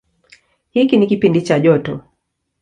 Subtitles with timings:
[0.71, 2.01] Hiki ni kipindi cha joto.